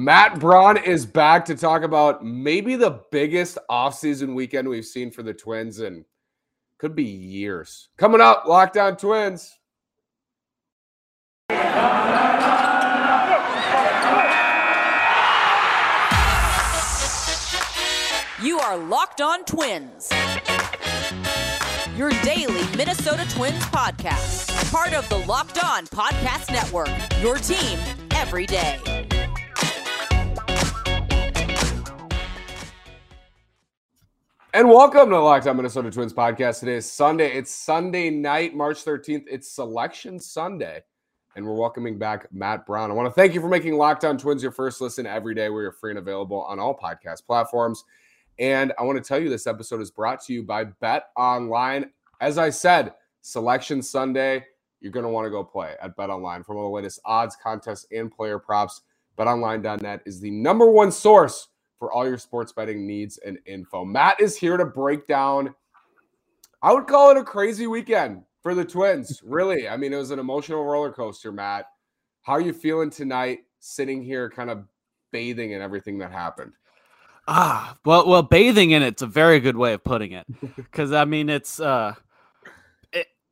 [0.00, 5.22] Matt Braun is back to talk about maybe the biggest offseason weekend we've seen for
[5.22, 6.04] the Twins and
[6.78, 7.90] could be years.
[7.96, 9.56] Coming up, Locked On Twins.
[18.42, 20.10] You are Locked On Twins.
[21.96, 24.72] Your daily Minnesota Twins podcast.
[24.72, 26.90] Part of the Locked On Podcast Network.
[27.22, 27.78] Your team
[28.10, 28.80] every day.
[34.54, 36.60] And welcome to the Locked On Minnesota Twins podcast.
[36.60, 37.36] Today is Sunday.
[37.36, 39.24] It's Sunday night, March 13th.
[39.28, 40.80] It's Selection Sunday.
[41.34, 42.88] And we're welcoming back Matt Brown.
[42.88, 45.50] I want to thank you for making Locked On Twins your first listen every day.
[45.50, 47.82] We are free and available on all podcast platforms.
[48.38, 51.90] And I want to tell you this episode is brought to you by Bet Online.
[52.20, 54.44] As I said, Selection Sunday,
[54.80, 56.44] you're going to want to go play at Bet Online.
[56.44, 58.82] From all the latest odds, contests, and player props,
[59.18, 63.84] betonline.net is the number one source for all your sports betting needs and info.
[63.84, 65.54] Matt is here to break down,
[66.62, 69.22] I would call it a crazy weekend for the Twins.
[69.24, 69.68] Really.
[69.68, 71.66] I mean, it was an emotional roller coaster, Matt.
[72.22, 74.64] How are you feeling tonight, sitting here kind of
[75.12, 76.52] bathing in everything that happened?
[77.26, 81.04] Ah, well, well, bathing in it's a very good way of putting it, because I
[81.06, 81.94] mean, it's uh,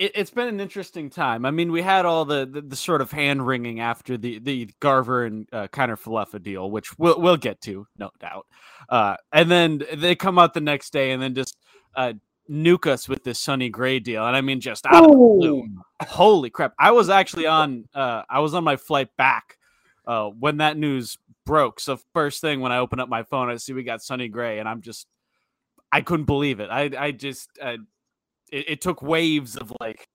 [0.03, 1.47] it, has been an interesting time.
[1.47, 4.69] I mean, we had all the the, the sort of hand wringing after the the
[4.81, 8.47] Garver and uh, Kiner Falefa deal, which we'll we'll get to, no doubt.
[8.89, 11.56] Uh, and then they come out the next day and then just
[11.95, 12.14] uh,
[12.50, 14.27] nuke us with this Sonny Gray deal.
[14.27, 15.69] And I mean, just out of the blue.
[16.03, 16.75] Holy crap!
[16.78, 19.56] I was actually on uh, I was on my flight back
[20.06, 21.78] uh, when that news broke.
[21.78, 24.58] So first thing when I open up my phone, I see we got Sonny Gray,
[24.58, 25.06] and I'm just
[25.92, 26.70] I couldn't believe it.
[26.70, 27.77] I I just uh,
[28.53, 30.08] it, it took waves of like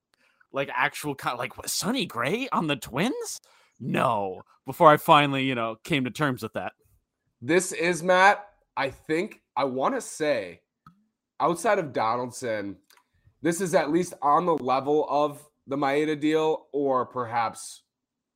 [0.54, 3.42] like actual kind like what Sonny Gray on the Twins?
[3.80, 6.72] No, before I finally you know came to terms with that.
[7.42, 8.48] This is Matt.
[8.78, 10.62] I think I want to say
[11.40, 12.78] outside of Donaldson,
[13.42, 17.84] this is at least on the level of the Maeda deal, or perhaps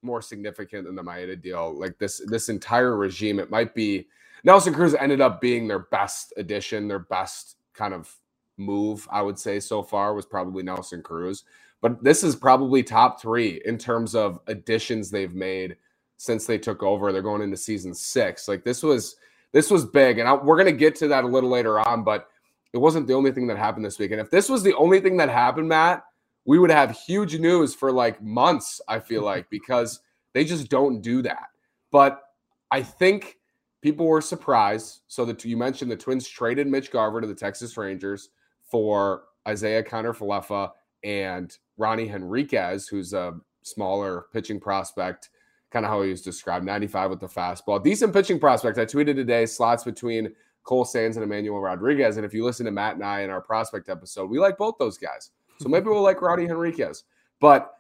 [0.02, 1.78] more significant than the Maeda deal.
[1.80, 4.08] Like this, this entire regime, it might be
[4.44, 8.14] Nelson Cruz ended up being their best addition, their best kind of
[8.62, 11.44] move, I would say so far was probably Nelson Cruz.
[11.82, 15.78] But this is probably top three in terms of additions they've made
[16.18, 17.12] since they took over.
[17.12, 18.48] They're going into season six.
[18.48, 19.16] Like this was
[19.52, 22.04] this was big, and I, we're gonna get to that a little later on.
[22.04, 22.28] But
[22.72, 24.12] it wasn't the only thing that happened this week.
[24.12, 26.04] And if this was the only thing that happened, Matt,
[26.46, 28.80] we would have huge news for like months.
[28.88, 30.00] I feel like because
[30.34, 31.48] they just don't do that.
[31.92, 32.22] But
[32.70, 33.40] I think
[33.82, 35.02] people were surprised.
[35.08, 38.30] So that you mentioned the Twins traded Mitch Garver to the Texas Rangers
[38.72, 40.72] for Isaiah Kiner Falefa
[41.04, 43.34] and Ronnie Henriquez, who's a
[43.64, 45.30] smaller pitching prospect,
[45.72, 47.84] kind of how he was described 95 with the fastball.
[47.84, 48.78] Decent pitching prospect.
[48.78, 50.34] I tweeted today slots between
[50.64, 52.18] Cole Sands and Emmanuel Rodriguez.
[52.18, 54.76] And if you listen to Matt and I in our prospect episode, we like both
[54.80, 55.32] those guys.
[55.60, 57.04] So maybe we'll like Ronnie Henriquez.
[57.40, 57.74] But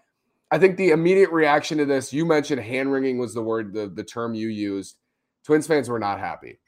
[0.51, 3.87] I think the immediate reaction to this, you mentioned hand wringing was the word, the,
[3.87, 4.97] the term you used.
[5.43, 6.59] Twins fans were not happy.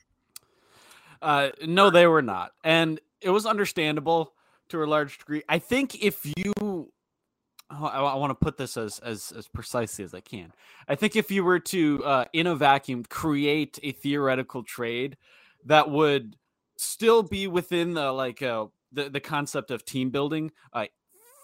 [1.21, 2.51] Uh, no, they were not.
[2.63, 4.33] And it was understandable
[4.69, 5.43] to a large degree.
[5.47, 10.03] I think if you oh, I, I want to put this as, as as precisely
[10.05, 10.51] as I can.
[10.87, 15.17] I think if you were to uh, in a vacuum create a theoretical trade
[15.65, 16.35] that would
[16.77, 20.85] still be within the like uh, the the concept of team building, uh,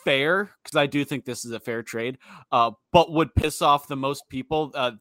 [0.03, 2.18] fair because I do think this is a fair trade,
[2.51, 4.72] uh, but would piss off the most people.
[4.73, 4.91] Uh,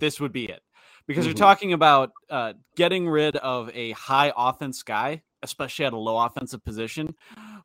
[0.00, 0.62] this would be it
[1.06, 1.30] because mm-hmm.
[1.30, 6.18] you're talking about uh, getting rid of a high offense guy especially at a low
[6.18, 7.14] offensive position,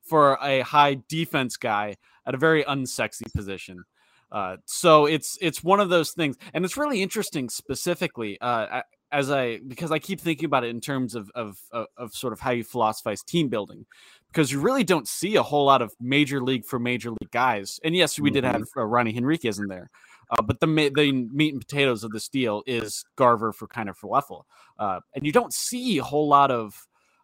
[0.01, 1.95] for a high defense guy
[2.25, 3.83] at a very unsexy position.
[4.31, 9.29] Uh, so it's it's one of those things, and it's really interesting specifically uh, as
[9.29, 12.39] I because I keep thinking about it in terms of, of of of sort of
[12.39, 13.85] how you philosophize team building,
[14.29, 17.79] because you really don't see a whole lot of major league for major league guys.
[17.83, 18.33] And yes, we mm-hmm.
[18.33, 19.91] did have uh, Ronnie Henriquez in there,
[20.31, 24.41] uh, but the the meat and potatoes of this deal is Garver for Kiner Falefa,
[24.79, 26.73] uh, and you don't see a whole lot of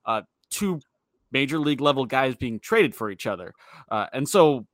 [0.06, 0.80] uh, two
[1.31, 3.54] major league level guys being traded for each other.
[3.90, 4.66] Uh, and so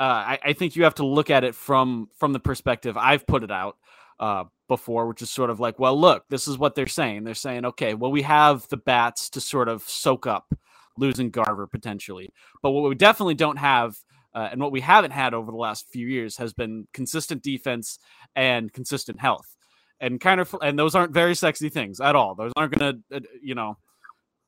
[0.00, 3.26] uh, I, I, think you have to look at it from from the perspective I've
[3.26, 3.76] put it out
[4.20, 7.24] uh, before, which is sort of like, well, look, this is what they're saying.
[7.24, 10.52] They're saying, okay, well, we have the bats to sort of soak up
[10.96, 12.30] losing Garver potentially,
[12.62, 13.96] but what we definitely don't have.
[14.34, 17.98] Uh, and what we haven't had over the last few years has been consistent defense
[18.36, 19.56] and consistent health,
[20.00, 22.34] and kind of, and those aren't very sexy things at all.
[22.34, 23.78] Those aren't going to, uh, you know,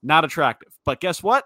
[0.02, 0.72] not attractive.
[0.84, 1.44] But guess what?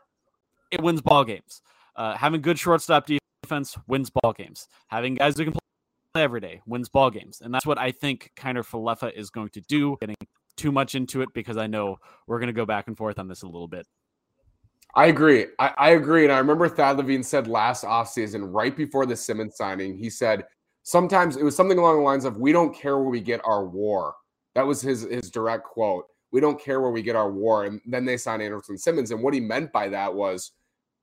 [0.71, 1.63] It wins ball games.
[1.97, 3.07] Uh, having good shortstop
[3.45, 4.69] defense wins ball games.
[4.89, 8.33] Having guys who can play every day, wins ball games, and that's what I think
[8.37, 9.97] Kiner Falefa is going to do.
[10.01, 10.17] Getting
[10.57, 13.29] too much into it because I know we're going to go back and forth on
[13.29, 13.87] this a little bit.
[14.97, 15.47] I agree.
[15.59, 16.23] I, I, agree.
[16.23, 20.45] And I remember Thad Levine said last offseason, right before the Simmons signing, he said
[20.85, 23.65] sometimes it was something along the lines of, "We don't care where we get our
[23.65, 24.15] WAR."
[24.55, 26.07] That was his his direct quote.
[26.35, 27.67] We don't care where we get our WAR.
[27.67, 30.51] And then they signed Andrelton Simmons, and what he meant by that was,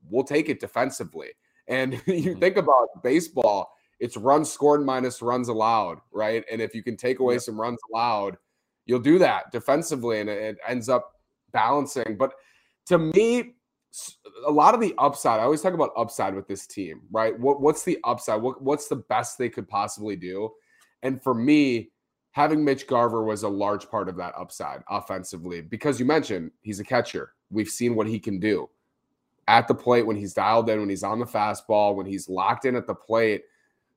[0.09, 1.29] "We'll take it defensively."
[1.69, 2.39] And you mm-hmm.
[2.39, 6.43] think about baseball, it's runs scored minus runs allowed, right?
[6.51, 8.35] And if you can take away some runs allowed,
[8.85, 11.13] you'll do that defensively, and it ends up
[11.53, 12.17] balancing.
[12.17, 12.33] But
[12.87, 13.55] to me,
[14.45, 15.39] a lot of the upside.
[15.39, 17.39] I always talk about upside with this team, right?
[17.39, 18.41] What what's the upside?
[18.41, 20.49] What what's the best they could possibly do?
[21.03, 21.91] And for me,
[22.31, 26.79] having Mitch Garver was a large part of that upside offensively because you mentioned he's
[26.79, 27.33] a catcher.
[27.49, 28.69] We've seen what he can do
[29.47, 32.65] at the plate when he's dialed in, when he's on the fastball, when he's locked
[32.65, 33.43] in at the plate.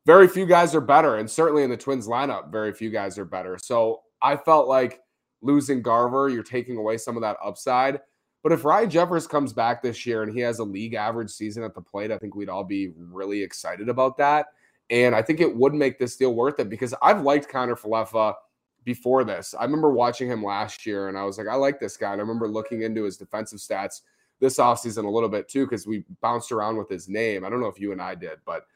[0.05, 3.25] Very few guys are better, and certainly in the Twins lineup, very few guys are
[3.25, 3.57] better.
[3.57, 5.01] So I felt like
[5.41, 8.01] losing Garver, you're taking away some of that upside.
[8.43, 11.63] But if Ryan Jeffers comes back this year and he has a league average season
[11.63, 14.49] at the plate, I think we'd all be really excited about that.
[14.95, 18.35] And I think it would make this deal worth it because I've liked Kiner Falefa
[18.85, 19.53] before this.
[19.59, 22.13] I remember watching him last year and I was like, I like this guy.
[22.13, 24.03] And I remember looking into his defensive stats
[24.39, 27.45] this offseason a little bit too, because we bounced around with his name.
[27.45, 28.67] I don't know if you and I did, but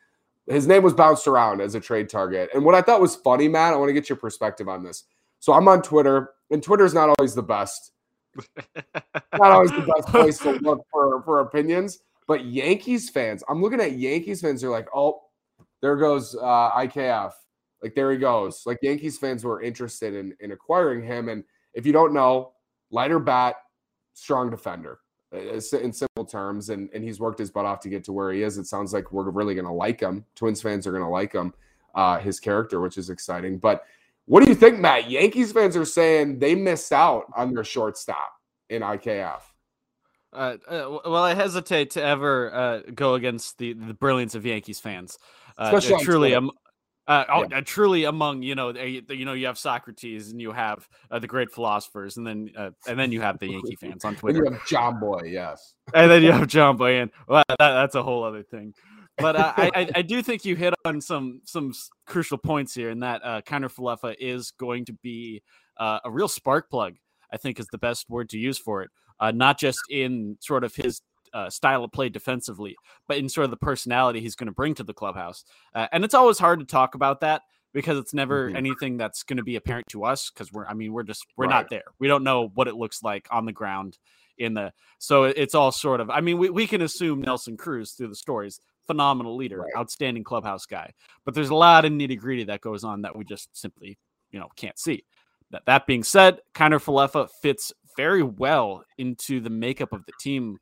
[0.48, 2.50] his name was bounced around as a trade target.
[2.52, 5.04] And what I thought was funny, Matt, I want to get your perspective on this.
[5.38, 7.92] So I'm on Twitter, and Twitter is not always the best
[9.38, 12.00] not always the best place to look for, for opinions.
[12.26, 14.60] But Yankees fans, I'm looking at Yankees fans.
[14.60, 15.22] They're like, oh,
[15.80, 17.32] there goes uh, IKF.
[17.82, 18.62] Like there he goes.
[18.66, 21.28] Like Yankees fans were interested in in acquiring him.
[21.28, 21.44] And
[21.74, 22.52] if you don't know,
[22.90, 23.56] lighter bat,
[24.14, 24.98] strong defender,
[25.32, 26.70] uh, in simple terms.
[26.70, 28.58] And and he's worked his butt off to get to where he is.
[28.58, 30.24] It sounds like we're really going to like him.
[30.34, 31.54] Twins fans are going to like him,
[31.94, 33.58] uh, his character, which is exciting.
[33.58, 33.84] But
[34.26, 35.08] what do you think, Matt?
[35.08, 38.32] Yankees fans are saying they missed out on their shortstop
[38.68, 39.40] in IKF.
[40.32, 44.78] Uh, uh, well, I hesitate to ever uh, go against the, the brilliance of Yankees
[44.78, 45.18] fans.
[45.58, 46.50] Uh, Especially truly, um,
[47.06, 47.60] uh, oh, yeah.
[47.62, 51.50] truly among you know you know you have Socrates and you have uh, the great
[51.50, 52.50] philosophers and then
[52.86, 54.44] and then you have the Yankee fans on Twitter.
[54.44, 57.94] and you have Jomboy, yes, and then you have John Boy, and well, that, that's
[57.96, 58.72] a whole other thing
[59.18, 61.72] but uh, I, I do think you hit on some some
[62.06, 65.42] crucial points here, and that uh, Falefa is going to be
[65.78, 66.94] uh, a real spark plug.
[67.32, 68.90] I think is the best word to use for it.
[69.20, 71.00] Uh, not just in sort of his
[71.32, 72.76] uh, style of play defensively,
[73.06, 75.44] but in sort of the personality he's going to bring to the clubhouse.
[75.74, 77.42] Uh, and it's always hard to talk about that
[77.72, 78.56] because it's never mm-hmm.
[78.56, 81.46] anything that's going to be apparent to us because we're I mean we're just we're
[81.46, 81.54] right.
[81.54, 81.84] not there.
[81.98, 83.98] We don't know what it looks like on the ground
[84.38, 87.92] in the so it's all sort of I mean we, we can assume Nelson Cruz
[87.92, 89.72] through the stories phenomenal leader, right.
[89.76, 90.92] outstanding clubhouse guy.
[91.24, 93.98] But there's a lot of nitty gritty that goes on that we just simply,
[94.32, 95.04] you know, can't see.
[95.50, 100.58] That that being said, Kiner Falefa fits very well into the makeup of the team,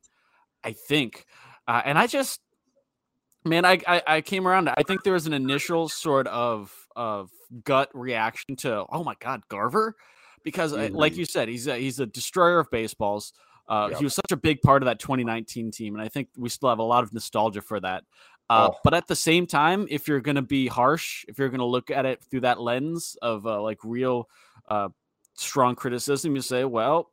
[0.66, 1.24] I think.
[1.68, 2.40] Uh, and I just,
[3.44, 4.68] man, I, I, I came around.
[4.68, 7.30] I think there was an initial sort of of
[7.62, 9.94] gut reaction to, oh my God, Garver,
[10.42, 10.94] because mm-hmm.
[10.94, 13.32] like you said, he's a, he's a destroyer of baseballs.
[13.68, 13.98] Uh, yep.
[13.98, 16.68] He was such a big part of that 2019 team, and I think we still
[16.68, 18.04] have a lot of nostalgia for that.
[18.48, 18.78] Uh, oh.
[18.84, 21.66] But at the same time, if you're going to be harsh, if you're going to
[21.66, 24.28] look at it through that lens of uh, like real
[24.68, 24.88] uh,
[25.34, 27.10] strong criticism, you say, well,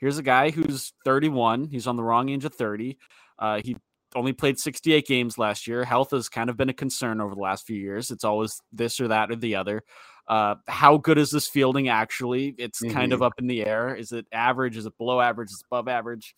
[0.00, 1.68] here's a guy who's 31.
[1.70, 2.98] He's on the wrong age of 30.
[3.38, 3.76] Uh, he
[4.14, 5.84] only played 68 games last year.
[5.84, 8.10] Health has kind of been a concern over the last few years.
[8.10, 9.82] It's always this or that or the other.
[10.28, 12.54] Uh, how good is this fielding actually?
[12.58, 12.94] It's mm-hmm.
[12.94, 13.26] kind of mm-hmm.
[13.26, 13.94] up in the air.
[13.94, 14.76] Is it average?
[14.76, 15.50] Is it below average?
[15.50, 16.34] Is it above average?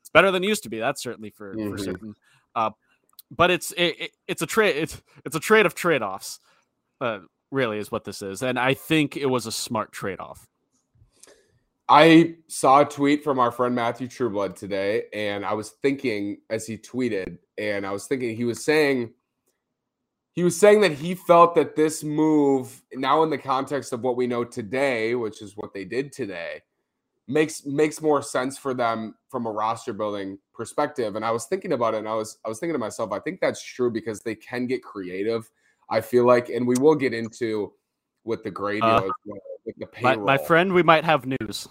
[0.00, 0.78] It's better than it used to be.
[0.78, 1.70] That's certainly for, mm-hmm.
[1.70, 2.14] for certain.
[2.54, 2.70] Uh,
[3.30, 4.76] but it's it, it, it's a trade.
[4.76, 6.38] It's it's a trade of trade offs.
[7.00, 10.46] Uh, really, is what this is, and I think it was a smart trade off.
[11.88, 16.66] I saw a tweet from our friend Matthew Trueblood today, and I was thinking as
[16.66, 19.12] he tweeted, and I was thinking he was saying
[20.32, 24.16] he was saying that he felt that this move, now in the context of what
[24.16, 26.60] we know today, which is what they did today,
[27.28, 31.14] makes makes more sense for them from a roster building perspective.
[31.14, 33.20] And I was thinking about it, and I was I was thinking to myself, I
[33.20, 35.48] think that's true because they can get creative.
[35.88, 37.72] I feel like, and we will get into
[38.24, 39.38] with the grade uh, well,
[39.92, 40.24] payroll.
[40.24, 41.68] My, my friend, we might have news.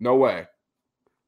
[0.00, 0.46] No way.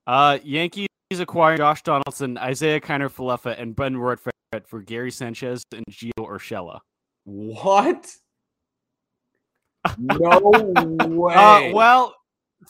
[0.06, 5.84] Uh, Yankees acquiring Josh Donaldson, Isaiah Kiner Falefa, and Ben Rortvedt for Gary Sanchez and
[5.90, 6.80] Gio Urshela.
[7.24, 8.10] What?
[9.96, 11.34] No uh, way.
[11.34, 12.14] Uh, well,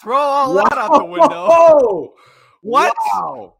[0.00, 0.62] throw all Whoa.
[0.62, 2.14] that out the window.
[2.62, 2.94] What?
[3.14, 3.54] Wow.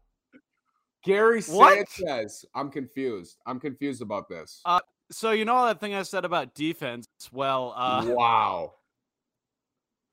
[1.03, 2.45] Gary Sanchez.
[2.53, 2.59] What?
[2.61, 3.37] I'm confused.
[3.45, 4.61] I'm confused about this.
[4.63, 4.79] Uh,
[5.11, 7.05] So you know that thing I said about defense.
[7.33, 8.75] Well, uh, wow.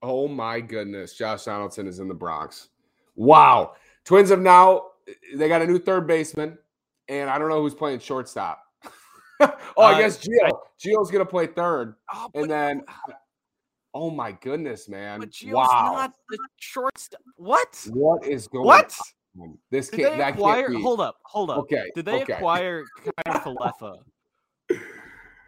[0.02, 2.68] Oh my goodness, Josh Donaldson is in the Bronx.
[3.16, 3.72] Wow.
[4.04, 4.86] Twins have now
[5.34, 6.56] they got a new third baseman,
[7.08, 8.62] and I don't know who's playing shortstop.
[9.40, 10.50] oh, I Uh, guess Gio.
[10.80, 12.82] Gio's gonna play third, oh, and then
[13.94, 15.20] oh my goodness, man!
[15.20, 17.20] but Gio's wow, not the shortstop.
[17.36, 17.86] What?
[17.90, 18.96] what is going What?
[19.40, 19.58] on?
[19.70, 20.12] This Did can't.
[20.12, 20.72] they that acquire?
[20.74, 21.58] Hold up, hold up.
[21.58, 21.84] Okay.
[21.94, 22.32] Did they okay.
[22.34, 22.84] acquire
[23.24, 23.98] Kyle Falefa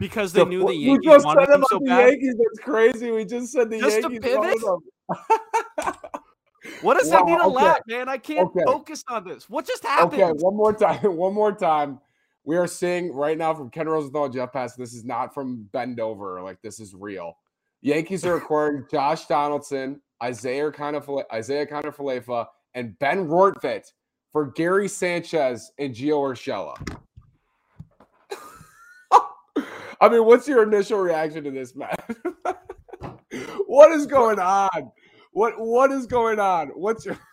[0.01, 2.09] because they The knew the we Yankees just wanted said about so the bad?
[2.09, 2.35] Yankees.
[2.37, 3.11] That's crazy.
[3.11, 4.19] We just said the Just Yankees.
[4.35, 4.61] wanted pivot?
[4.65, 5.93] them.
[6.81, 7.55] What does that mean a okay.
[7.55, 8.09] lot, man?
[8.09, 8.61] I can't Okay.
[8.65, 9.49] focus on this.
[9.49, 10.21] What just happened?
[10.21, 10.99] Okay, one more time.
[11.17, 11.99] One more time.
[12.43, 14.77] We are seeing right now from Ken Rosenthal and Jeff Passan.
[14.77, 16.41] This is not from Bend Over.
[16.41, 17.37] Like this is real.
[17.81, 23.91] Yankees are acquiring Josh Donaldson, Isaiah kind of Isaiah kind of Falefa, and Ben Rortvedt
[24.31, 26.75] for Gary Sanchez and Gio Urshela.
[30.01, 32.03] I mean, what's your initial reaction to this, Matt?
[33.67, 34.91] what is going on?
[35.31, 36.69] What what is going on?
[36.69, 37.17] What's your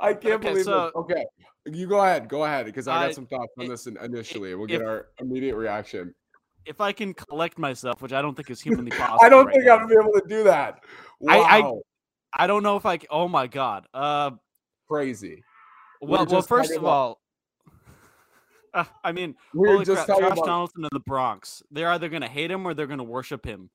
[0.00, 0.92] I can't Okay, believe so- this.
[0.96, 1.24] Okay,
[1.66, 2.28] you go ahead.
[2.28, 4.54] Go ahead because I got some thoughts on i- this initially.
[4.54, 6.14] We'll if- get our immediate reaction.
[6.64, 9.18] If I can collect myself, which I don't think is humanly possible.
[9.22, 9.72] I don't right think now.
[9.76, 10.80] I'm gonna be able to do that.
[11.28, 11.82] I- I- Wow,
[12.32, 12.98] I don't know if I.
[12.98, 13.86] c- Oh my god.
[13.92, 14.30] Uh,
[14.88, 15.42] crazy.
[16.00, 16.42] Well, well.
[16.42, 17.20] First of all,
[18.74, 21.62] uh, I mean, We were holy just crap, Josh about Donaldson in the Bronx.
[21.70, 23.70] They're either gonna hate him or they're gonna worship him.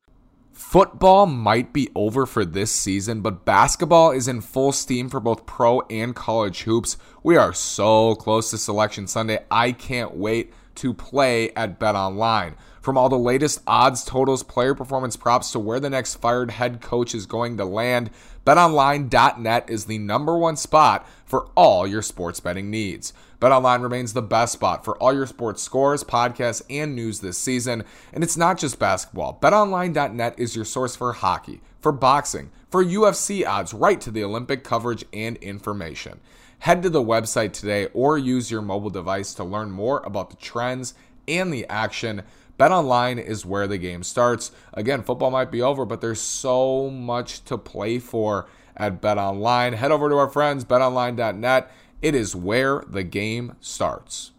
[0.58, 5.46] Football might be over for this season, but basketball is in full steam for both
[5.46, 6.98] pro and college hoops.
[7.22, 9.46] We are so close to Selection Sunday.
[9.52, 12.56] I can't wait to play at Bet Online.
[12.82, 16.82] From all the latest odds, totals, player performance props to where the next fired head
[16.82, 18.10] coach is going to land,
[18.46, 23.14] betonline.net is the number one spot for all your sports betting needs.
[23.40, 27.84] BetOnline remains the best spot for all your sports scores, podcasts, and news this season.
[28.12, 29.38] And it's not just basketball.
[29.40, 34.64] BetOnline.net is your source for hockey, for boxing, for UFC odds, right to the Olympic
[34.64, 36.20] coverage and information.
[36.60, 40.38] Head to the website today or use your mobile device to learn more about the
[40.38, 40.96] trends
[41.28, 42.24] and the action.
[42.60, 44.52] BetOnline is where the game starts.
[44.74, 49.74] Again, football might be over, but there's so much to play for at BetOnline.
[49.76, 51.72] Head over to our friends betonline.net.
[52.02, 54.32] It is where the game starts.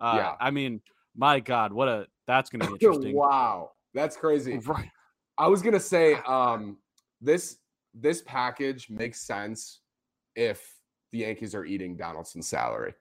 [0.00, 0.34] Uh, Yeah.
[0.40, 0.80] I mean,
[1.16, 3.14] my God, what a that's gonna be interesting.
[3.14, 4.58] wow, that's crazy.
[4.66, 4.88] Right.
[5.38, 6.78] I was gonna say, um,
[7.20, 7.58] this
[7.94, 9.80] this package makes sense
[10.36, 10.74] if
[11.12, 12.92] the Yankees are eating Donaldson's salary,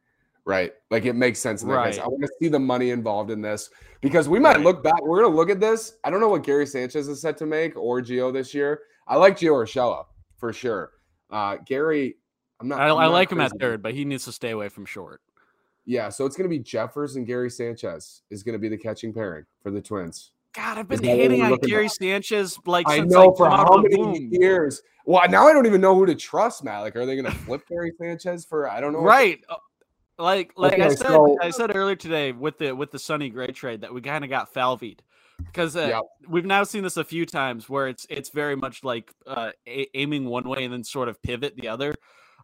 [0.45, 0.71] right?
[0.91, 1.97] Like it makes sense in that case.
[1.97, 2.05] Right.
[2.05, 3.69] I want to see the money involved in this
[4.01, 4.65] because we might Right.
[4.65, 5.01] look back.
[5.01, 5.97] We're gonna look at this.
[6.03, 8.81] I don't know what Gary Sanchez is set to make or Gio this year.
[9.07, 10.05] I like Gio Urshela
[10.37, 10.91] for sure.
[11.31, 12.17] Uh, Gary,
[12.63, 12.79] I'm not.
[12.79, 14.85] I, I'm I not like him at third, but he needs to stay away from
[14.85, 15.21] short.
[15.85, 19.45] Yeah, so it's gonna be Jeffers and Gary Sanchez is gonna be the catching pairing
[19.61, 20.31] for the Twins.
[20.55, 21.91] God, I've been hating on Gary at?
[21.91, 24.29] Sanchez like I know like, for come how many womb.
[24.31, 24.81] years.
[25.05, 26.79] Well, now I don't even know who to trust, Matt.
[26.81, 28.69] Like, are they going to flip Gary Sanchez for?
[28.69, 29.01] I don't know.
[29.01, 29.41] Right.
[29.49, 29.55] uh,
[30.17, 33.47] Like like I said so- I said earlier today with the with the Sonny Gray
[33.47, 34.99] trade that we kind of got Falvied
[35.39, 36.03] because uh, Yep.
[36.29, 39.97] we've now seen this a few times where it's it's very much like uh, a-
[39.97, 41.95] aiming one way and then sort of pivot the other.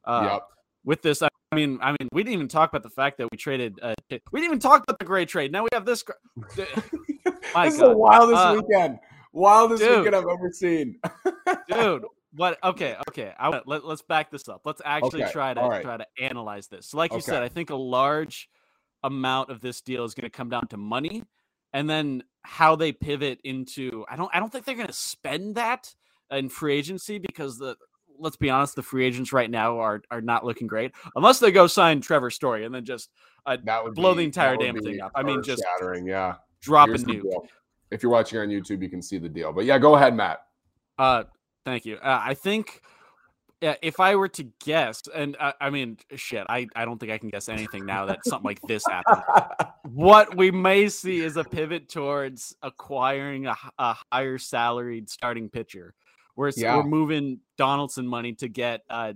[0.10, 0.42] Uh, Yep.
[0.86, 3.38] With this, I mean, I mean, we didn't even talk about the fact that we
[3.38, 3.80] traded.
[3.82, 5.51] Uh, we didn't even talk about the Gray trade.
[5.51, 6.04] Now we have this.
[6.56, 6.68] this
[7.66, 8.98] is the wildest Uh, weekend.
[9.34, 10.00] Wildest dude.
[10.00, 11.00] weekend I've ever seen.
[11.68, 12.06] dude.
[12.36, 12.58] what?
[12.63, 13.34] okay, okay.
[13.38, 14.62] I want let, let's back this up.
[14.66, 15.84] Let's actually Okay, try to right.
[15.84, 16.88] try to analyze this.
[16.88, 17.25] So, like you Okay.
[17.25, 18.50] said, I think a large
[19.04, 21.24] amount of this deal is going to come down to money,
[21.74, 24.06] and then how they pivot into.
[24.10, 24.32] I don't.
[24.34, 25.94] I don't think they're going to spend that
[26.32, 27.75] in free agency because the.
[28.20, 31.52] Let's be honest, the free agents right now are are not looking great unless they
[31.52, 33.10] go sign Trevor Story and then just
[33.46, 35.12] That would Blow be- the entire damn thing up.
[35.16, 36.06] I mean, just shattering.
[36.06, 36.36] Yeah.
[36.62, 37.22] drop a Here's nuke.
[37.24, 37.48] deal.
[37.92, 39.52] If you're watching on YouTube, you can see the deal.
[39.52, 40.42] But yeah, go ahead, Matt.
[41.00, 41.24] Uh,
[41.66, 41.96] thank you.
[41.96, 42.82] Uh, I think
[43.62, 47.12] yeah, if I were to guess, and uh, I mean, shit, I, I don't think
[47.12, 49.22] I can guess anything now that something like this happened.
[49.92, 55.94] What we may see is a pivot towards acquiring a, a higher salaried starting pitcher,
[56.39, 56.77] where it's, Yeah.
[56.77, 58.81] we're moving Donaldson money to get.
[58.89, 59.13] Uh,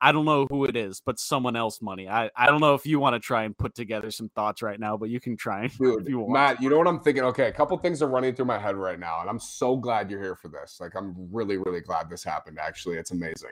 [0.00, 2.08] I don't know who it is, but someone else money.
[2.08, 4.80] I, I don't know if you want to try and put together some thoughts right
[4.80, 6.32] now, but you can try and Dude, if you want.
[6.32, 7.24] Matt, you know what I'm thinking?
[7.24, 10.10] Okay, a couple things are running through my head right now, and I'm so glad
[10.10, 10.78] you're here for this.
[10.80, 12.58] Like, I'm really, really glad this happened.
[12.58, 13.50] Actually, it's amazing.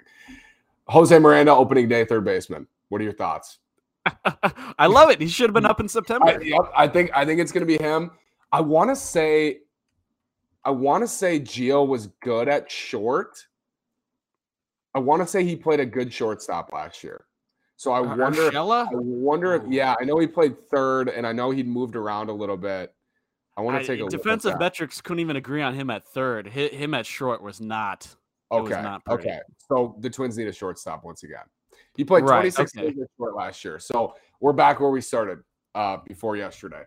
[0.89, 2.67] Jose Miranda, opening day, third baseman.
[2.89, 3.59] What are your thoughts?
[4.79, 5.21] I love it.
[5.21, 6.27] He should have been up in September.
[6.27, 8.11] I, yep, I think I think it's gonna be him.
[8.51, 9.59] I want to say,
[10.65, 13.39] I want to say Gio was good at short.
[14.95, 17.25] I want to say he played a good shortstop last year.
[17.77, 18.49] So I Ur- wonder.
[18.49, 21.97] If, I wonder if yeah, I know he played third, and I know he'd moved
[21.97, 22.93] around a little bit.
[23.57, 26.07] I want to take a look at defensive metrics couldn't even agree on him at
[26.07, 26.47] third.
[26.49, 28.05] Hi- Him at short was not.
[28.53, 28.83] it was Okay.
[28.83, 29.03] not.
[29.09, 29.39] Okay.
[29.69, 31.45] So the Twins need a shortstop once again.
[31.97, 32.93] He played Right, 26 okay.
[32.93, 33.79] games short last year.
[33.79, 35.41] So we're back where we started
[35.75, 36.83] uh, before yesterday.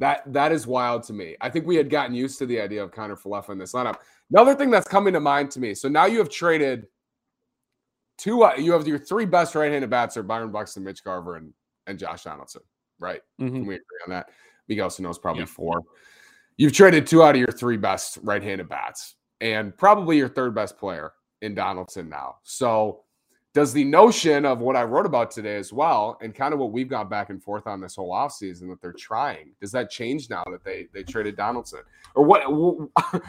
[0.00, 1.36] That that is wild to me.
[1.40, 3.98] I think we had gotten used to the idea of Kiner Falefa in this lineup.
[4.30, 5.74] Another thing that's coming to mind to me.
[5.74, 6.88] So now you have traded
[8.18, 8.42] two.
[8.42, 11.52] Uh, you have your three best right-handed bats are Byron Buxton, and Mitch Garver, and
[11.86, 12.62] and Josh Donaldson.
[12.98, 13.22] Right?
[13.40, 13.52] Mhm.
[13.52, 14.30] Can we agree on that?
[14.68, 15.46] Miguel Sano's probably Yeah.
[15.46, 15.82] four.
[16.56, 20.76] You've traded two out of your three best right-handed bats, and probably your third best
[20.78, 22.38] player in Donaldson now.
[22.42, 23.03] So,
[23.54, 26.72] does the notion of what I wrote about today as well, and kind of what
[26.72, 30.28] we've gone back and forth on this whole offseason that they're trying, does that change
[30.28, 31.80] now that they they traded Donaldson?
[32.16, 32.42] Or what?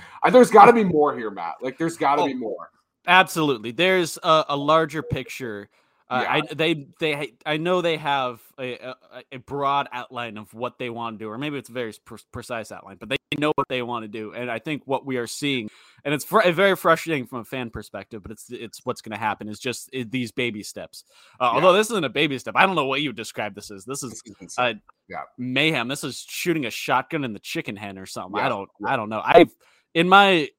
[0.31, 1.55] there's got to be more here, Matt.
[1.61, 2.69] Like, there's got to Oh, be more.
[3.07, 3.71] Absolutely.
[3.71, 5.69] There's a, a larger picture.
[6.07, 6.33] Uh, Yeah.
[6.33, 8.95] I they they I know they have a, a,
[9.31, 12.19] a broad outline of what they want to do, or maybe it's a very pre-
[12.31, 14.31] precise outline, but they know what they want to do.
[14.33, 15.67] And I think what we are seeing,
[16.03, 19.17] and it's fr- very frustrating from a fan perspective, but it's it's what's going to
[19.17, 21.05] happen is just i- these baby steps.
[21.39, 21.55] Uh, Yeah.
[21.55, 23.83] Although this isn't a baby step, I don't know what you describe this as.
[23.83, 24.73] This is This is uh,
[25.07, 25.23] Yeah.
[25.39, 25.87] mayhem.
[25.87, 28.39] This is shooting a shotgun in the chicken hen or something.
[28.39, 28.69] I don't.
[28.85, 29.21] I don't know.
[29.25, 29.47] I
[29.95, 30.49] in my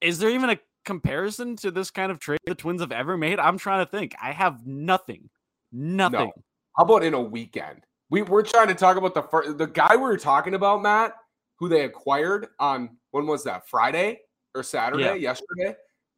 [0.00, 3.38] is there even a comparison to this kind of trade the Twins have ever made?
[3.38, 4.14] I'm trying to think.
[4.22, 5.28] I have nothing.
[5.72, 6.30] Nothing.
[6.76, 7.84] How about in a weekend?
[8.10, 11.14] We we're trying to talk about the first, the guy we were talking about, Matt,
[11.58, 14.20] who they acquired on when was that Friday
[14.54, 15.04] or Saturday?
[15.04, 15.14] Yeah.
[15.14, 15.74] Yesterday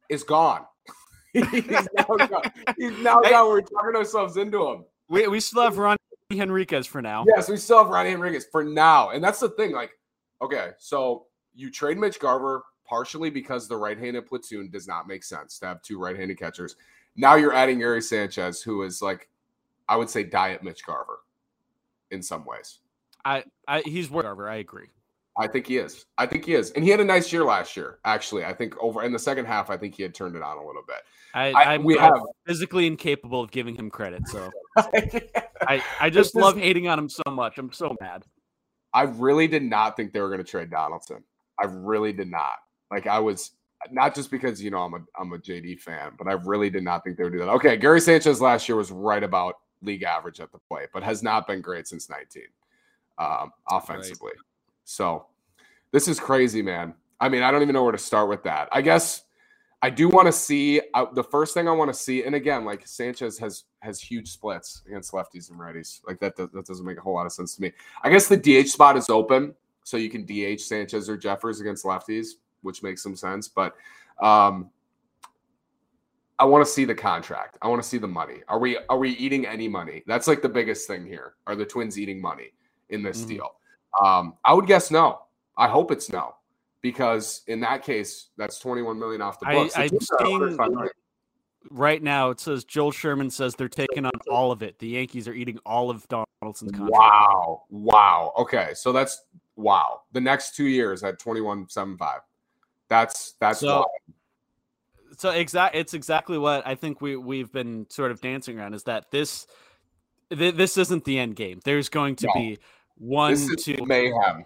[0.09, 0.65] is gone.
[1.33, 1.43] He's
[1.93, 2.41] now gone.
[2.77, 3.31] He's now Hey.
[3.31, 3.49] gone.
[3.49, 4.85] We're talking ourselves into him.
[5.09, 5.97] We we still have Ronnie
[6.31, 7.23] Henriquez for now.
[7.27, 9.71] Yes, we still have Ronnie Henriquez for now, and that's the thing.
[9.71, 9.91] Like,
[10.41, 15.59] okay, so you trade Mitch Garver partially because the right-handed platoon does not make sense
[15.59, 16.75] to have two right-handed catchers.
[17.15, 19.29] Now you're adding Gary Sanchez, who is like,
[19.87, 21.19] I would say, diet Mitch Garver
[22.11, 22.79] in some ways.
[23.23, 24.49] I, I he's worth Garver.
[24.49, 24.87] I agree.
[25.37, 26.05] I think he is.
[26.17, 27.99] I think he is, and he had a nice year last year.
[28.05, 30.57] Actually, I think over in the second half, I think he had turned it on
[30.57, 30.97] a little bit.
[31.33, 34.27] I, I- we I'm have- physically incapable of giving him credit.
[34.27, 37.57] So I I, just This- love hating on him so much.
[37.57, 38.23] I'm so mad.
[38.93, 41.21] I really did not think they were going to trade Donaldson.
[41.61, 42.53] I really did not.
[42.91, 43.51] Like I was
[43.91, 46.83] not just because you know I'm a I'm a JD fan, but I really did
[46.83, 47.49] not think they would do that.
[47.49, 51.21] Okay, Gary Sanchez last year was right about league average at the plate, but has
[51.21, 52.43] not been great since 19
[53.17, 54.31] um, offensively.
[54.83, 55.27] So
[55.91, 56.93] this is crazy, man.
[57.19, 58.67] I mean, I don't even know where to start with that.
[58.71, 59.23] I guess
[59.81, 62.65] I do want to see uh, the first thing I want to see, and again,
[62.65, 66.01] like Sanchez has has huge splits against lefties and righties.
[66.07, 67.71] Like that, does, that doesn't make a whole lot of sense to me.
[68.01, 71.85] I guess the DH spot is open, so you can DH Sanchez or Jeffers against
[71.85, 72.29] lefties,
[72.65, 73.47] which makes some sense.
[73.47, 73.75] But
[74.21, 74.69] um,
[76.37, 77.57] I want to see the contract.
[77.61, 78.41] I want to see the money.
[78.49, 80.03] Are we are we eating any money?
[80.05, 81.35] That's like the biggest thing here.
[81.47, 82.51] Are the Twins eating money
[82.89, 83.27] in this Mhm.
[83.29, 83.55] deal?
[84.03, 85.21] Um, I would guess no.
[85.57, 86.35] I hope it's no,
[86.81, 89.73] because in that case, that's twenty one million off the I- books.
[89.75, 90.89] The I'm Twins are seeing- 35 million.
[91.71, 94.77] Right now, it says Joel Sherman says they're taking on all of it.
[94.77, 96.91] The Yankees are eating all of Donaldson's contract.
[96.91, 97.63] Wow.
[97.69, 98.33] Wow.
[98.37, 98.73] Okay.
[98.75, 99.23] So that's
[99.55, 100.01] wow.
[100.11, 102.19] The next two years at 21.75.
[102.89, 103.85] That's that's So- wild.
[105.17, 108.83] so exact it's exactly what I think we we've been sort of dancing around is
[108.83, 109.47] that this
[110.29, 111.59] th- this isn't the end game.
[111.63, 112.33] There's going to No.
[112.33, 112.59] be
[112.97, 113.77] one, two.
[113.85, 114.45] mayhem.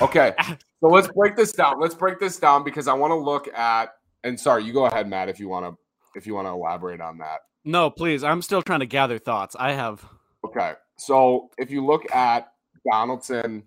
[0.00, 0.34] Okay.
[0.38, 0.56] So
[0.88, 1.80] let's break this down.
[1.80, 3.94] Let's break this down because I want to look at
[4.24, 5.76] and sorry, you go ahead, Matt, if you want to
[6.18, 7.40] if you want to elaborate on that.
[7.64, 8.24] No, please.
[8.24, 9.54] I'm still trying to gather thoughts.
[9.58, 10.04] I have
[10.44, 10.74] Okay.
[10.96, 12.52] So if you look at
[12.90, 13.64] Donaldson,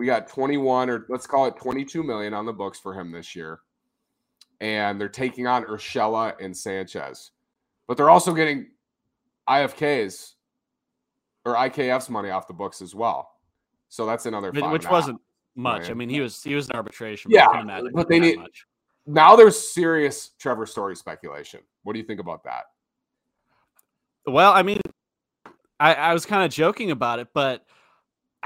[0.00, 3.36] we got 21 or let's call it 22 million on the books for him this
[3.36, 3.60] year.
[4.62, 7.32] And they're taking on Urshela and Sanchez.
[7.86, 8.68] But they're also getting
[9.46, 10.36] IFK's
[11.44, 13.32] or IKF's money off the books as well.
[13.90, 15.02] So that's another which, five which and a half.
[15.02, 15.20] wasn't
[15.54, 15.90] much.
[15.90, 17.30] I mean, he was he was an arbitration.
[17.30, 18.66] Yeah, I but they need- much.
[19.06, 21.60] now there's serious Trevor Story speculation.
[21.82, 22.64] What do you think about that?
[24.26, 24.80] Well, I mean,
[25.78, 27.66] I, I was kind of joking about it, but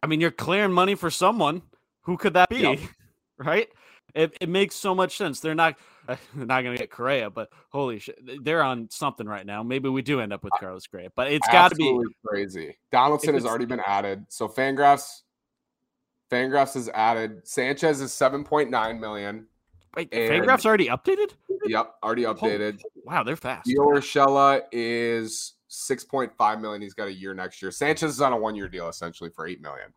[0.04, 1.62] I mean, you're clearing money for someone.
[2.02, 2.58] Who could that be?
[2.58, 2.78] Yep.
[3.38, 3.68] right?
[4.14, 5.40] It, it makes so much sense.
[5.40, 9.46] They're not they're not going to get Correa, but holy shit, they're on something right
[9.46, 9.62] now.
[9.62, 11.98] Maybe we do end up with Carlos Correa, but it's got to be.
[12.26, 12.76] Crazy.
[12.92, 14.26] Donaldson has already been added.
[14.28, 15.22] So Fangraphs,
[16.30, 17.40] Fangraphs is added.
[17.48, 19.46] Sanchez is seven point nine million.
[19.96, 21.30] Wait, and- Fangraphs already updated?
[21.64, 22.82] Yep, already updated.
[23.04, 23.70] Wow, they're fast.
[23.70, 26.80] Gio Urshela is six point five million.
[26.82, 27.70] He's got a year next year.
[27.70, 29.92] Sanchez is on a one year deal essentially for eight million.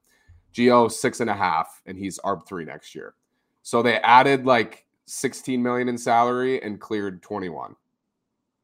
[0.54, 3.16] Gio six and a half, and he's ARB three next year.
[3.64, 7.76] So they added like sixteen million in salary and cleared twenty one,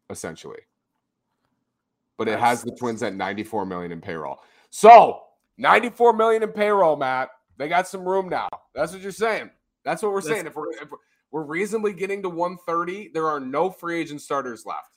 [0.09, 0.59] essentially.
[2.17, 4.39] but it has the Twins at 94 million in payroll.
[4.69, 5.21] So
[5.57, 7.29] 94 million in payroll, Matt.
[7.57, 8.47] They got some room now.
[8.73, 9.49] That's what you're saying.
[9.83, 10.45] That's what we're saying.
[10.47, 10.87] If we're if
[11.31, 14.89] we're reasonably getting to 130, there are no free agent starters left.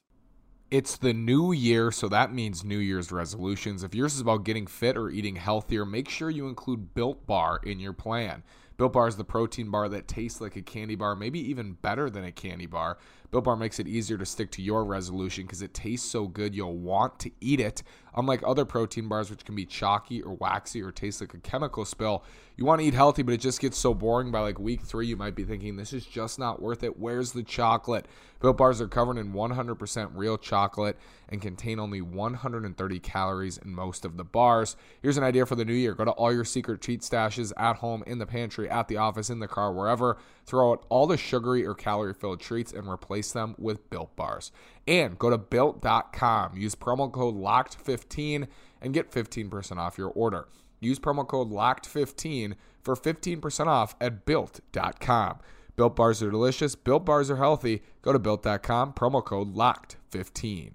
[0.68, 3.84] It's the new year, so that means New Year's resolutions.
[3.84, 7.60] If yours is about getting fit or eating healthier, make sure you include Built Bar
[7.62, 8.42] in your plan.
[8.76, 12.10] Built Bar is the protein bar that tastes like a candy bar, maybe even better
[12.10, 12.98] than a candy bar.
[13.30, 16.52] Built Bar makes it easier to stick to your resolution because it tastes so good
[16.52, 17.84] you'll want to eat it.
[18.16, 21.84] Unlike other protein bars, which can be chalky or waxy or taste like a chemical
[21.84, 22.24] spill,
[22.56, 25.06] you want to eat healthy, but it just gets so boring by like week three,
[25.06, 26.98] you might be thinking, this is just not worth it.
[26.98, 28.06] Where's the chocolate?
[28.40, 30.98] Built Bars are covered in 100% real chocolate
[31.28, 34.76] and contain only 130 calories in most of the bars.
[35.02, 37.76] Here's an idea for the new year go to all your secret treat stashes at
[37.76, 40.16] home, in the pantry, at the office, in the car, wherever.
[40.46, 44.52] Throw out all the sugary or calorie filled treats and replace them with Built Bars.
[44.86, 48.46] And go to built.com, use promo code LOCKED15
[48.80, 50.46] and get 15% off your order.
[50.80, 55.38] Use promo code LOCKED15 for 15% off at built.com.
[55.74, 57.82] Built bars are delicious, built bars are healthy.
[58.02, 60.72] Go to built.com, promo code LOCKED15.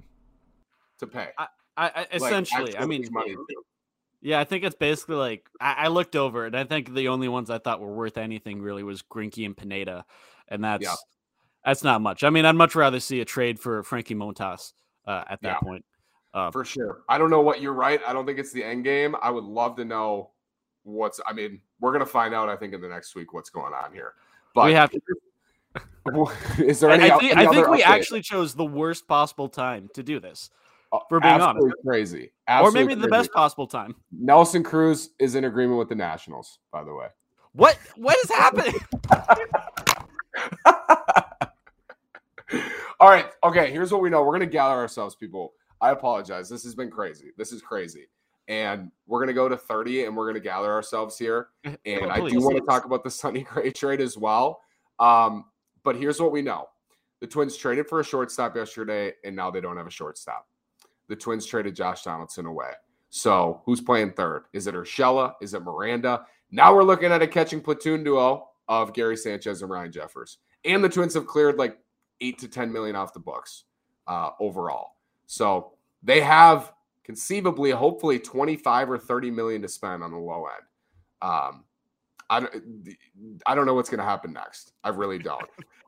[1.00, 1.30] To pay.
[1.38, 3.61] I, I Like, essentially, I mean, money too.
[4.22, 6.54] Yeah, I think it's basically like I, I looked over it.
[6.56, 10.06] I think the only ones I thought were worth anything really was Greinke and Pineda,
[10.48, 10.96] and that's Yeah.
[11.66, 12.24] that's not much.
[12.24, 14.74] I mean, I'd much rather see a trade for Frankie Montas
[15.08, 15.68] uh, at that Yeah.
[15.68, 15.86] point.
[16.34, 17.02] Uh, for sure.
[17.10, 18.00] I don't know what you're right.
[18.08, 19.16] I don't think it's the end game.
[19.22, 20.30] I would love to know
[20.84, 21.20] what's.
[21.28, 22.48] I mean, we're gonna find out.
[22.48, 24.14] I think in the next week what's going on here.
[24.54, 24.92] But we have.
[24.92, 25.02] To.
[26.64, 27.12] is there any?
[27.12, 27.86] I think, any I think we update?
[27.88, 30.50] actually chose the worst possible time to do this,
[31.10, 32.26] for being absolutely crazy.
[32.26, 33.22] or Absolutely maybe the crazy.
[33.24, 33.96] best possible time.
[34.12, 36.60] Nelson Cruz is in agreement with the Nationals.
[36.72, 37.08] By the way.
[37.54, 38.76] What what is happening?
[43.00, 43.26] All right.
[43.44, 43.72] Okay.
[43.72, 44.24] Here's what we know.
[44.24, 45.54] We're gonna gather ourselves, people.
[45.80, 46.50] I apologize.
[46.50, 47.32] This has been crazy.
[47.38, 48.08] This is crazy.
[48.48, 51.48] And we're gonna go to 30 and we're gonna gather ourselves here.
[51.64, 54.62] And Oh, I do want to talk about the Sonny Gray trade as well.
[55.00, 55.46] Um,
[55.84, 56.68] but here's what we know.
[57.22, 60.48] The Twins traded for a shortstop yesterday, and now they don't have a shortstop.
[61.08, 62.72] The Twins traded Josh Donaldson away.
[63.10, 64.46] So who's playing third?
[64.54, 65.34] Is it Urshela?
[65.42, 66.26] Is it Miranda?
[66.52, 70.38] Now we're looking at a catching platoon duo of Gary Sanchez and Ryan Jeffers.
[70.64, 71.78] And the Twins have cleared like
[72.22, 73.66] eight to 10 million off the books
[74.08, 74.96] uh, overall.
[75.26, 76.72] So they have
[77.04, 80.64] conceivably, hopefully, 25 or 30 million to spend on the low end.
[81.22, 81.66] Um,
[82.30, 82.48] I
[83.46, 84.74] I don't know what's going to happen next.
[84.84, 85.48] I really don't.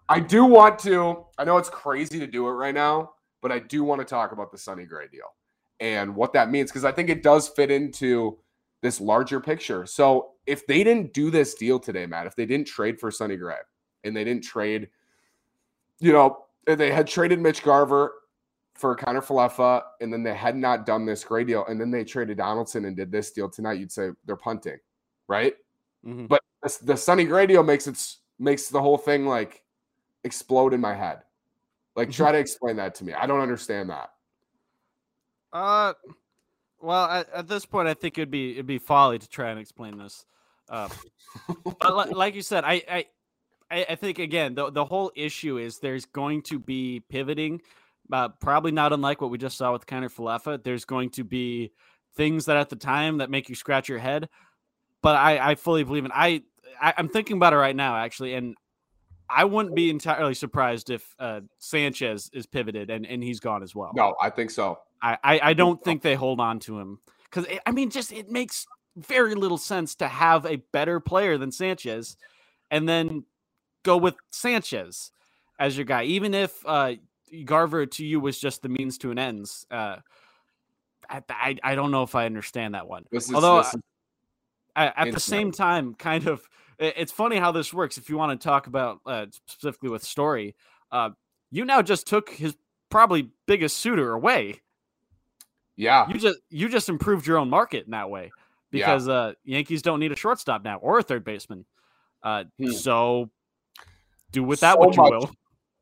[0.10, 3.60] I do want to, I know it's crazy to do it right now, but I
[3.60, 5.36] do want to talk about the Sonny Gray deal
[5.82, 8.40] and what that means because I think it does fit into
[8.82, 9.86] this larger picture.
[9.86, 13.36] So if they didn't do this deal today, Matt, if they didn't trade for Sonny
[13.36, 13.58] Gray
[14.06, 14.88] and they didn't trade,
[16.00, 18.14] you know, they had traded Mitch Garver
[18.76, 22.06] for Kiner Falefa and then they had not done this Gray deal and then they
[22.06, 24.80] traded Donaldson and did this deal tonight, you'd say they're punting,
[25.28, 25.54] right?
[26.06, 26.30] Mhm.
[26.30, 28.02] But the, the Sonny Gray deal makes it
[28.40, 29.64] makes the whole thing like
[30.24, 31.24] explode in my head.
[31.96, 33.14] Like, try to explain that to me.
[33.14, 34.10] I don't understand that.
[35.52, 35.94] Uh,
[36.82, 39.60] well, at, at this point, I think it'd be it'd be folly to try and
[39.60, 40.26] explain this.
[40.68, 40.90] Uh,
[41.80, 43.06] but li- like you said, I,
[43.72, 47.62] I I think again the the whole issue is there's going to be pivoting,
[48.12, 50.64] uh, probably not unlike what we just saw with Kiner Falefa.
[50.64, 51.72] There's going to be
[52.16, 54.28] things that at the time that make you scratch your head,
[55.02, 56.44] but I I fully believe in I,
[56.82, 58.56] I I'm thinking about it right now actually, and
[59.30, 63.76] I wouldn't be entirely surprised if uh, Sanchez is pivoted and and he's gone as
[63.76, 63.92] well.
[63.96, 64.80] No, I think so.
[65.02, 68.30] I, I, I don't think they hold on to him because I mean, just it
[68.30, 72.16] makes very little sense to have a better player than Sanchez,
[72.72, 73.26] and then
[73.84, 75.12] go with Sanchez
[75.60, 76.94] as your guy, even if uh,
[77.46, 79.66] Garver to you was just the means to an ends.
[79.70, 79.98] Uh,
[81.10, 83.06] I, I I don't know if I understand that one.
[83.12, 83.82] This is, Although this is
[84.76, 86.42] At the same time, kind of,
[86.80, 87.98] it's funny how this works.
[87.98, 90.56] If you want to talk about uh, specifically with Story,
[90.92, 91.12] uh,
[91.52, 92.56] you now just took his
[92.90, 94.62] probably biggest suitor away
[95.76, 96.08] yeah.
[96.08, 98.32] you just you just improved your own market in that way
[98.72, 98.86] Yeah.
[98.86, 101.66] because uh Yankees don't need a shortstop now or a third baseman.
[102.22, 102.68] Uh Hmm.
[102.70, 103.32] so
[104.32, 105.32] do with that So what you much- will.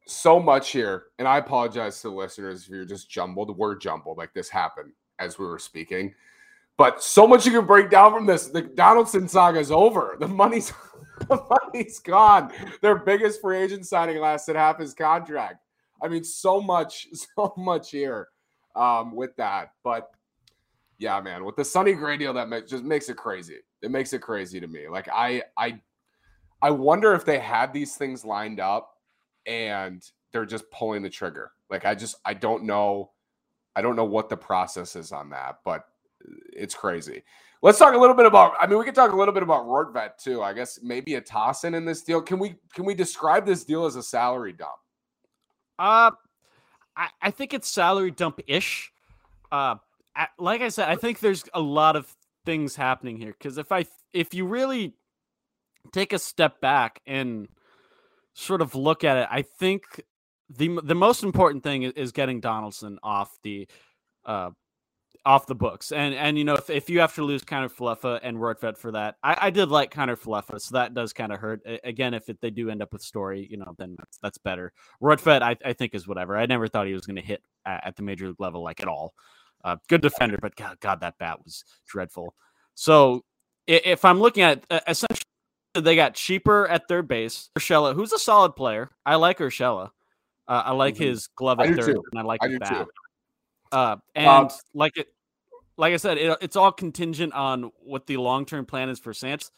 [0.07, 3.57] so much here, and I apologize to the listeners if you're just jumbled.
[3.57, 6.13] We're jumbled, like this happened as we were speaking.
[6.81, 8.47] But so much you can break down from this.
[8.47, 10.17] The Donaldson saga is over.
[10.19, 10.73] The money's
[11.29, 12.51] the money's gone.
[12.81, 15.63] Their biggest free agent signing lasted half his contract.
[16.01, 18.29] I mean, so much, so much here
[18.75, 19.73] um, with that.
[19.83, 20.09] But
[20.97, 23.57] yeah, man, with the Sonny Gray deal, that ma- just makes it crazy.
[23.83, 24.87] It makes it crazy to me.
[24.87, 25.79] Like I, I,
[26.63, 28.97] I wonder if they had these things lined up
[29.45, 31.51] and they're just pulling the trigger.
[31.69, 33.11] Like I just I don't know
[33.75, 35.85] I don't know what the process is on that, but
[36.53, 37.23] it's crazy.
[37.61, 38.53] Let's talk a little bit about.
[38.59, 40.41] I mean, we can talk a little bit about Rortvedt too.
[40.41, 42.21] I guess maybe a toss in in this deal.
[42.21, 44.71] Can we can we describe this deal as a salary dump?
[45.77, 46.11] Uh,
[46.95, 48.91] I, I think it's salary dump ish.
[49.51, 49.75] Uh,
[50.39, 52.13] like I said, I think there's a lot of
[52.45, 54.93] things happening here because if I if you really
[55.91, 57.47] take a step back and
[58.33, 59.83] sort of look at it, I think
[60.49, 63.67] the the most important thing is getting Donaldson off the
[64.25, 64.51] uh
[65.25, 65.91] off the books.
[65.91, 68.91] And and you know if, if you have to lose Kiner Falefa and Rortvedt for
[68.91, 71.61] that, I, I did like Kiner Falefa, so that does kind of hurt.
[71.83, 74.73] again, if it, they do end up with story, you know, then that's, that's better.
[75.01, 76.37] Rortvedt, I, I think is whatever.
[76.37, 78.81] I never thought he was going to hit at, at, the major league level like
[78.81, 79.13] at all.
[79.63, 82.33] Uh, good defender, but God, God, that bat was dreadful.
[82.73, 83.23] So
[83.67, 85.25] if I'm looking at uh, essentially,
[85.75, 87.49] they got cheaper at third base.
[87.57, 88.89] Urshela, who's a solid player.
[89.05, 89.89] I like Urshela.
[90.47, 91.03] Uh, I like mm-hmm.
[91.03, 92.03] his glove at third, too.
[92.11, 92.69] and I like I his bat.
[92.69, 92.85] Too.
[93.71, 95.07] Uh, and like it,
[95.77, 99.13] like I said, it, it's all contingent on what the long term plan is for
[99.13, 99.51] Sanchez.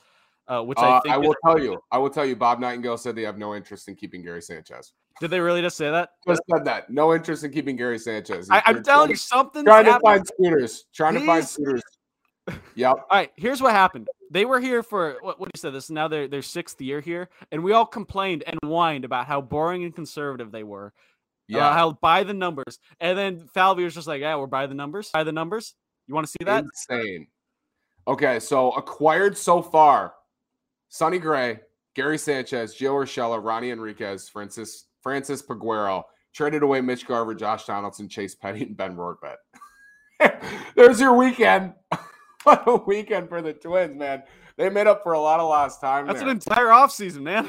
[0.46, 1.80] Uh, which I uh, think I will tell you.
[1.90, 2.36] I will tell you.
[2.36, 4.92] Bob Nightingale said they have no interest in keeping Gary Sanchez.
[5.22, 6.10] Did they really just say that?
[6.28, 6.90] Just said that.
[6.90, 8.50] No interest in keeping Gary Sanchez.
[8.50, 9.64] I, am telling you something.
[9.64, 10.86] Trying to find scooters.
[10.94, 11.82] Trying to find scooters.
[12.76, 12.92] Yep.
[12.92, 13.32] All right.
[13.38, 14.10] Here's what happened.
[14.32, 15.40] They were here for what?
[15.40, 15.74] What you said?
[15.74, 19.40] This now their their sixth year here, and we all complained and whined about how
[19.40, 20.92] boring and conservative they were.
[21.48, 21.68] Yeah.
[21.68, 24.74] uh, I'll buy the numbers, and then Falvey was just like, "Yeah, we're by the
[24.74, 25.10] numbers.
[25.14, 25.76] By the numbers.
[26.08, 26.64] You want to see that?
[26.64, 27.28] Insane.
[28.08, 30.14] Okay, so acquired so far:
[30.90, 31.60] Sonny Gray,
[31.96, 36.04] Gary Sanchez, Gio Urshela, Ronnie Enriquez, Francis Francis Peguero.
[36.34, 39.36] Traded away Mitch Garver, Josh Donaldson, Chase Petty, and Ben Rortvedt.
[40.76, 41.74] There's your weekend.
[42.44, 44.24] what a weekend for the Twins, man.
[44.58, 46.08] They made up for a lot of lost time.
[46.08, 46.30] That's there.
[46.30, 47.48] an entire offseason, man.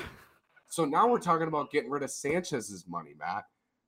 [0.69, 3.45] So now we're talking about getting rid of Sanchez's money, Matt.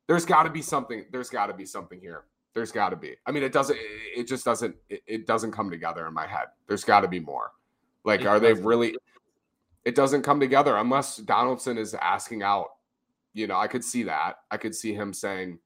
[0.06, 1.04] There's got to be something.
[1.10, 2.24] There's got to be something here.
[2.54, 3.16] There's got to be.
[3.26, 3.78] I mean, it doesn't.
[4.16, 4.74] It just doesn't.
[4.88, 6.46] It, it doesn't come together in my head.
[6.66, 7.52] There's got to be more.
[8.04, 8.94] Like, are they really?
[9.84, 12.68] It doesn't come together unless Donaldson is asking out.
[13.34, 14.38] You know, I could see that.
[14.50, 15.58] I could see him saying,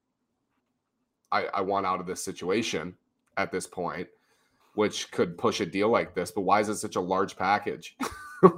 [1.31, 2.95] "I, I want out of this situation
[3.37, 4.07] at this point,"
[4.73, 6.31] which could push a deal like this.
[6.31, 7.95] But why is it such a large package?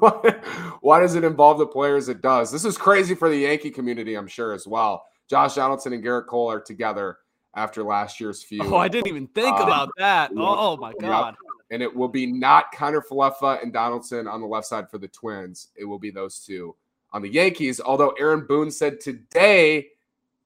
[0.80, 2.52] why does it involve the players it does?
[2.52, 5.06] This is crazy for the Yankee community, I'm sure, as well.
[5.34, 7.17] Josh Donaldson and Gerrit Cole are together
[7.56, 8.67] after last year's feud.
[8.67, 10.30] Oh, I didn't even think uh, about that.
[10.38, 11.30] Oh, oh my god.
[11.30, 11.36] Yep.
[11.72, 15.08] And it will be not Kiner Falefa and Donaldson on the left side for the
[15.08, 15.69] Twins.
[15.76, 16.76] It will be those two
[17.13, 17.82] on the Yankees.
[17.82, 19.88] Although Aaron Boone said today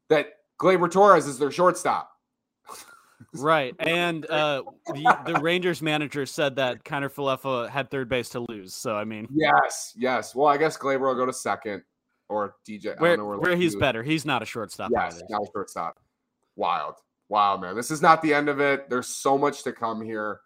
[0.07, 2.09] that Gleyber Torres is their shortstop.
[3.33, 3.75] right.
[3.79, 8.73] And uh, the, the, Rangers manager said that Kiner Falefa had third base to lose.
[8.73, 9.27] So, I mean.
[9.33, 10.33] Yes, yes.
[10.33, 11.83] Well, I guess Glaber will go to second
[12.29, 12.99] or DJ.
[12.99, 14.03] Where, where, where he's better.
[14.03, 14.91] He's not a shortstop.
[14.93, 15.25] Yes, either.
[15.29, 15.99] not a shortstop
[16.55, 16.95] wild.
[17.29, 17.75] Wow, man.
[17.75, 18.89] This is not the end of it.
[18.89, 20.41] There's so much to come here.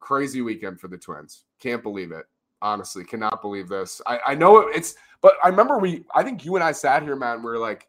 [0.00, 1.44] Crazy weekend for the Twins.
[1.60, 2.26] Can't believe it.
[2.62, 4.00] Honestly, cannot believe this.
[4.06, 7.16] I, I know it's, but I remember we, I think you and I sat here,
[7.16, 7.88] man, we were like,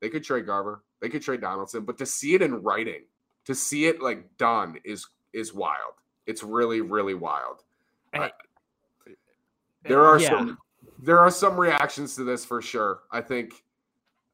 [0.00, 3.02] they could trade Garver, they could trade Donaldson, but to see it in writing,
[3.44, 5.94] to see it like done is is wild.
[6.26, 7.62] It's really, really wild.
[8.12, 8.30] Hey,
[9.84, 10.28] there are yeah.
[10.28, 10.58] some
[11.02, 13.00] there are some reactions to this for sure.
[13.10, 13.64] I think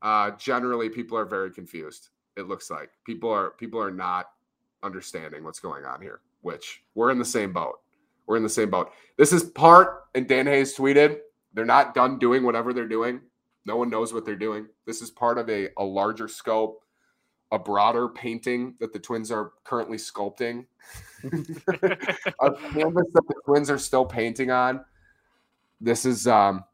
[0.02, 2.90] uh generally people are very confused it looks like.
[3.04, 4.26] People are people are not
[4.82, 7.80] understanding what's going on here which we're in the same boat.
[8.26, 8.92] We're in the same boat.
[9.16, 11.18] This is part and dan hayes tweeted
[11.54, 13.20] they're not done doing whatever they're doing.
[13.64, 14.66] No one knows what they're doing.
[14.84, 16.84] This is part of a, a larger scope
[17.52, 20.66] a broader painting that the twins are currently sculpting.
[21.24, 24.84] A canvas that the twins are still painting on
[25.80, 26.64] this is um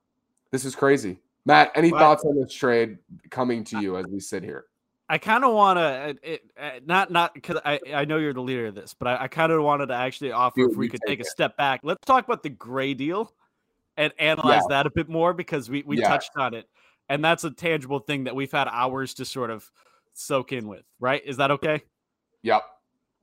[0.50, 2.98] this is crazy matt any thoughts on this trade
[3.30, 4.66] coming to you as we sit here
[5.12, 8.68] I kind of want to, uh, not not because I, I know you're the leader
[8.68, 11.00] of this, but I, I kind of wanted to actually offer Dude, if we could
[11.06, 11.26] take it.
[11.26, 11.80] a step back.
[11.82, 13.30] Let's talk about the Gray deal
[13.98, 14.76] and analyze yeah.
[14.76, 16.08] that a bit more because we we yeah.
[16.08, 16.66] touched on it,
[17.10, 19.70] and that's a tangible thing that we've had hours to sort of
[20.14, 20.84] soak in with.
[20.98, 21.22] Right?
[21.26, 21.82] Is that okay?
[22.42, 22.62] Yep.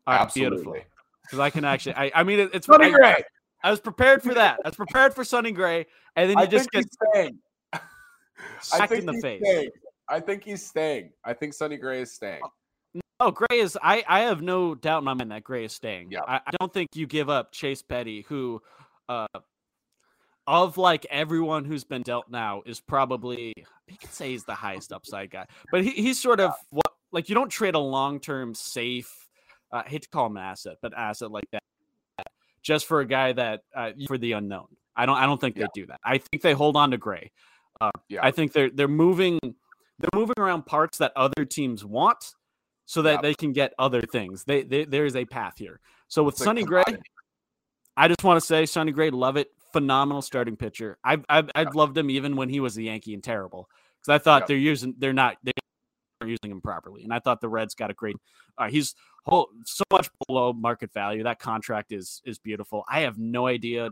[0.05, 0.57] All right, Absolutely.
[0.57, 0.83] beautiful.
[1.23, 3.23] Because I can actually, I, I mean, it, it's Sonny Gray.
[3.63, 4.59] I was prepared for that.
[4.63, 6.85] I was prepared for Sonny Gray, and then you I just get
[8.61, 9.41] smacked in the face.
[9.43, 9.69] Staying.
[10.07, 11.11] I think he's staying.
[11.23, 12.41] I think Sonny Gray is staying.
[13.19, 13.77] Oh, Gray is.
[13.81, 16.11] I I have no doubt in my mind that Gray is staying.
[16.11, 16.21] Yeah.
[16.27, 18.61] I, I don't think you give up Chase Petty, who,
[19.09, 19.27] uh,
[20.47, 23.53] of like everyone who's been dealt now, is probably
[23.87, 27.27] you could say he's the highest upside guy, but he, he's sort of what like
[27.27, 29.27] you don't trade a long term safe.
[29.71, 31.61] Uh, I hate to call him an asset, but asset like that
[32.61, 34.67] just for a guy that uh, for the unknown.
[34.95, 35.17] I don't.
[35.17, 35.65] I don't think yeah.
[35.73, 35.99] they do that.
[36.03, 37.31] I think they hold on to Gray.
[37.79, 38.19] Uh, yeah.
[38.21, 42.33] I think they're they're moving they're moving around parts that other teams want.
[42.85, 43.21] so that Yep.
[43.21, 44.43] they can get other things.
[44.45, 45.79] They, they there is a path here.
[46.07, 46.83] So with It's Sonny Gray.
[47.95, 49.49] I just want to say Sonny Gray, love it.
[49.73, 50.97] Phenomenal starting pitcher.
[51.03, 53.69] I've I've, I've loved him even when he was a Yankee and terrible
[54.01, 55.51] because I thought they're using they're not they
[56.29, 58.15] are using him properly, and I thought the Reds got a great.
[58.57, 61.23] Uh, he's whole so much below market value.
[61.23, 62.83] That contract is is beautiful.
[62.89, 63.89] I have no idea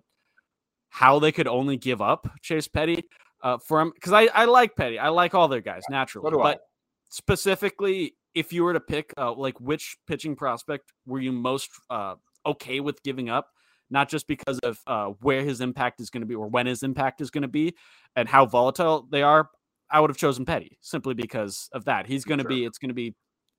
[0.89, 3.03] how they could only give up Chase Petty
[3.43, 4.99] uh, for him because I I like Petty.
[4.99, 6.43] I like all their guys naturally, I.
[6.43, 6.61] but
[7.09, 12.15] specifically if you were to pick uh, like which pitching prospect were you most uh,
[12.45, 13.47] okay with giving up
[13.89, 16.83] not just because of uh, where his impact is going to be or when his
[16.83, 17.73] impact is going to be
[18.15, 19.49] and how volatile they are
[19.91, 22.49] i would have chosen petty simply because of that he's going to Sure.
[22.49, 23.15] be it's going to be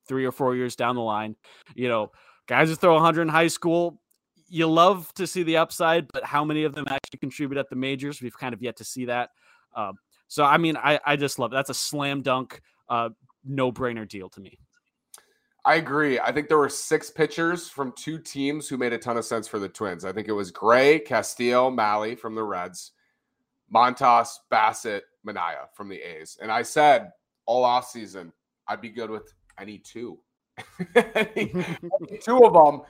[0.06, 1.36] three or four years down the line
[1.74, 2.10] you know
[2.46, 4.00] guys who throw 100 in high school
[4.48, 7.76] you love to see the upside but how many of them actually contribute at the
[7.76, 9.30] majors we've kind of yet to see that
[9.76, 13.10] um, so i mean i, I just love that's a slam dunk uh,
[13.44, 14.58] no brainer deal to me
[15.64, 16.18] I agree.
[16.18, 19.46] I think there were six pitchers from two teams who made a ton of sense
[19.46, 20.06] for the Twins.
[20.06, 22.92] I think it was Gray, Castillo, Mahle from the Reds,
[23.72, 26.38] Montas, Bassitt, Manaea from the A's.
[26.40, 27.12] And I said
[27.46, 28.32] all off season,
[28.66, 30.18] I'd be good with any two.
[31.14, 31.52] Any-
[32.20, 32.82] two of them.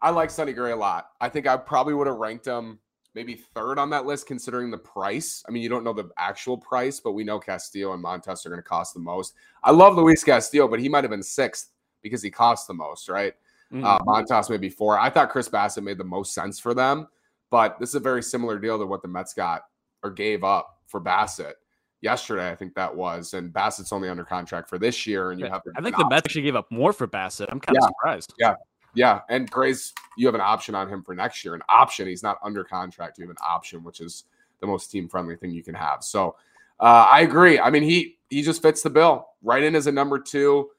[0.00, 1.10] I like Sonny Gray a lot.
[1.20, 2.78] I think I probably would have ranked him
[3.14, 5.42] maybe third on that list considering the price.
[5.48, 8.50] I mean, you don't know the actual price, but we know Castillo and Montas are
[8.50, 9.34] going to cost the most.
[9.64, 13.08] I love Luis Castillo, but he might have been sixth because he cost the most,
[13.08, 13.34] right?
[13.72, 13.84] Mhm.
[13.84, 14.98] Uh, Montas maybe four.
[14.98, 17.08] I thought Chris Bassitt made the most sense for them,
[17.50, 19.64] but this is a very similar deal to what the Mets got
[20.02, 21.54] or gave up for Bassitt
[22.00, 22.50] yesterday.
[22.50, 25.62] I think that was, and Bassitt's only under contract for this year, and you have.
[25.76, 27.48] I think the Mets actually gave up more for Bassitt.
[27.50, 28.34] I'm kind of surprised.
[28.38, 28.54] Yeah.
[28.94, 31.54] Yeah, and Gray's you have an option on him for next year.
[31.54, 32.08] An option.
[32.08, 33.18] He's not under contract.
[33.18, 34.24] You have an option, which is
[34.60, 36.02] the most team friendly thing you can have.
[36.02, 36.36] So
[36.80, 37.60] uh, I agree.
[37.60, 39.28] I mean, he he just fits the bill.
[39.42, 40.70] Right in as a number two.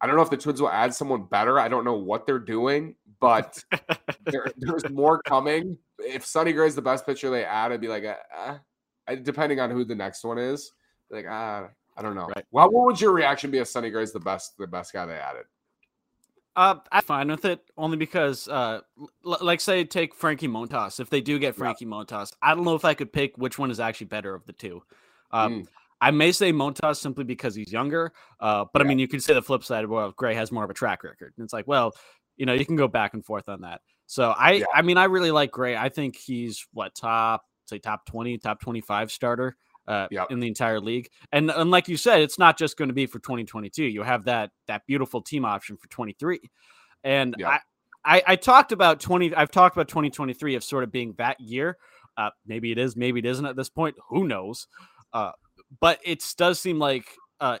[0.00, 1.58] I don't know if the Twins will add someone better.
[1.58, 3.62] I don't know what they're doing, but
[4.26, 5.76] there, there's more coming.
[5.98, 8.56] If Sonny Gray's the best pitcher they add, I'd be like, uh,
[9.06, 10.72] uh, depending on who the next one is,
[11.10, 12.26] like, ah, I don't know.
[12.34, 12.44] Right.
[12.50, 15.14] Well, what would your reaction be if Sonny Gray's the best, the best guy they
[15.14, 15.44] added?
[16.56, 18.80] Uh, I'm fine with it only because, uh,
[19.24, 20.98] l- like say take Frankie Montas.
[20.98, 21.58] If they do get Yeah.
[21.58, 24.44] Frankie Montas, I don't know if I could pick which one is actually better of
[24.46, 24.82] the two.
[25.30, 25.68] Um, Mm.
[26.02, 29.34] I may say Montas simply because he's younger, uh, but I mean you could say
[29.34, 29.86] the flip side.
[29.86, 31.92] Well, Gray has more of a track record, and it's like, well,
[32.40, 33.82] you know, you can go back and forth on that.
[34.06, 34.64] So I, Yeah.
[34.74, 35.76] I mean, I really like Gray.
[35.76, 39.56] I think he's what top, say top twenty, top twenty-five starter.
[39.88, 40.30] Uh, Yep.
[40.30, 43.06] in the entire league, and and like you said, it's not just going to be
[43.06, 43.82] for 2022.
[43.84, 46.38] You have that that beautiful team option for 23,
[47.02, 47.48] and Yep.
[48.04, 49.34] I, I I talked about 20.
[49.34, 51.76] I've talked about 2023 of sort of being that year.
[52.16, 53.96] Uh, maybe it is, maybe it isn't at this point.
[54.10, 54.68] Who knows?
[55.12, 55.32] Uh,
[55.80, 57.06] but it does seem like
[57.40, 57.58] uh,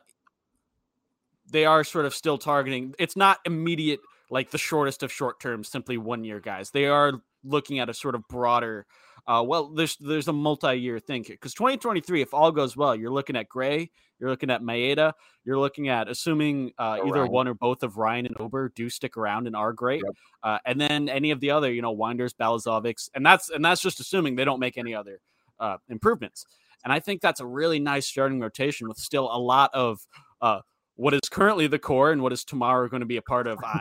[1.50, 2.94] they are sort of still targeting.
[2.98, 6.70] It's not immediate, like the shortest of short term, simply one year guys.
[6.70, 8.86] They are looking at a sort of broader.
[9.26, 13.10] Uh, well, there's there's a multi year thing because 2023, if all goes well, you're
[13.10, 15.12] looking at Gray, you're looking at Maeda,
[15.44, 19.16] you're looking at assuming uh, either one or both of Ryan and Ober do stick
[19.16, 20.14] around and are great, Yep.
[20.42, 23.82] uh, and then any of the other, you know, Winders, Balazovics, and that's and that's
[23.82, 25.20] just assuming they don't make any other
[25.58, 26.46] uh, improvements.
[26.82, 30.00] And I think that's a really nice starting rotation with still a lot of
[30.40, 30.60] uh,
[30.96, 33.58] what is currently the core and what is tomorrow going to be a part of.
[33.64, 33.80] Uh,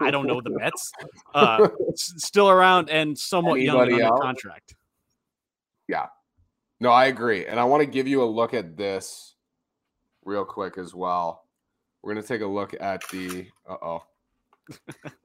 [0.00, 0.92] I, I don't know the Mets,
[1.34, 4.20] uh, s- still around and somewhat young Anybody under else?
[4.20, 4.76] contract.
[5.88, 6.06] Yeah.
[6.80, 7.46] No, I agree.
[7.46, 9.34] And I want to give you a look at this
[10.24, 11.44] real quick as well.
[12.02, 13.46] We're going to take a look at the.
[13.68, 14.02] Uh oh.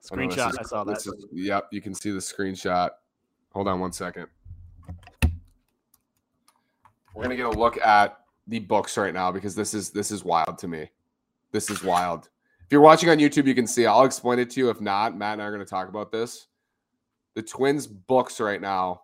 [0.03, 0.59] Screenshot.
[0.59, 1.01] I saw that.
[1.31, 2.89] yep, you can see the screenshot.
[3.53, 4.27] Hold on one second.
[7.13, 10.11] We're going to get a look at the books right now because this is this
[10.11, 10.89] is wild to me.
[11.51, 12.29] This is wild.
[12.65, 13.85] If you're watching on YouTube, you can see.
[13.87, 14.69] I'll explain it to you.
[14.69, 16.47] If not, Matt and I are going to talk about this.
[17.33, 19.01] The Twins books right now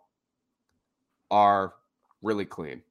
[1.32, 1.74] are
[2.22, 2.84] really clean.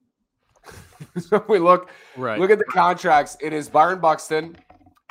[1.20, 2.40] so if we look Right.
[2.40, 3.36] look at the contracts.
[3.40, 4.56] It is Byron Buxton,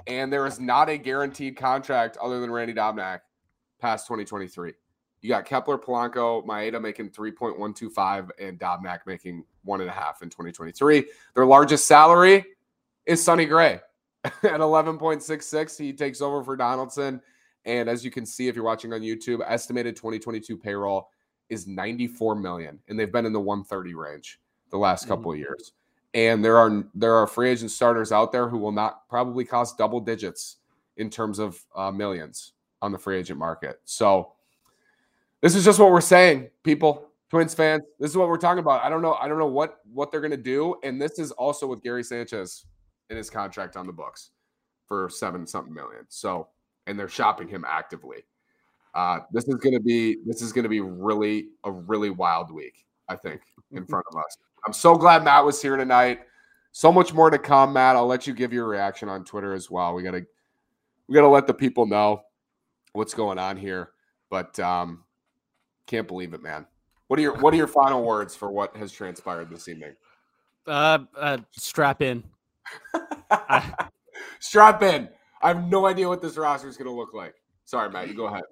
[0.08, 3.22] and there is not a guaranteed contract other than Randy Dobnak
[3.80, 4.74] past 2023.
[5.22, 10.30] You got Kepler, Polanco, Maeda making 3.125, and Dobnak making one and a half in
[10.30, 11.06] 2023.
[11.36, 12.44] Their largest salary
[13.06, 13.80] is Sonny Gray
[14.26, 15.78] at 11.66.
[15.78, 17.22] He takes over for Donaldson.
[17.66, 21.10] And as you can see, if you're watching on YouTube, estimated 2022 payroll
[21.50, 24.40] is 94 million, and they've been in the 130 range
[24.72, 25.74] the last couple of years.
[26.14, 29.78] And there are there are free agent starters out there who will not probably cost
[29.78, 30.58] double digits
[30.98, 33.80] in terms of uh, millions on the free agent market.
[33.86, 34.34] So
[35.42, 37.84] this is just what we're saying, people, Twins fans.
[38.00, 38.84] This is what we're talking about.
[38.84, 39.16] I don't know.
[39.16, 40.76] I don't know what what they're gonna do.
[40.84, 42.66] And this is also with Gary Sanchez
[43.14, 44.32] in his contract on the books.
[44.88, 46.06] for seven something million.
[46.10, 46.50] So,
[46.88, 48.26] and they're shopping him actively.
[48.94, 52.52] Uh, this is going to be this is going to be really a really wild
[52.52, 52.86] week.
[53.08, 53.42] I think
[53.72, 54.38] in front of us.
[54.66, 56.22] I'm so glad Matt was here tonight.
[56.74, 57.96] So much more to come, Matt.
[57.96, 59.94] I'll let you give your reaction on Twitter as well.
[59.94, 60.26] We gotta
[61.08, 62.24] we gotta let the people know
[62.94, 63.92] what's going on here.
[64.30, 65.04] But um,
[65.86, 66.66] can't believe it, man.
[67.08, 69.96] What are your what are your final words for what has transpired this evening?
[70.66, 72.24] Uh, uh strap in.
[74.40, 75.10] strap in.
[75.42, 77.36] I have no idea what this roster is going to look like.
[77.66, 78.08] Sorry, Matt.
[78.08, 78.44] You go ahead.